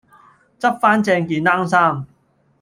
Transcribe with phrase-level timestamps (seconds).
[0.59, 2.07] 執番正件冷衫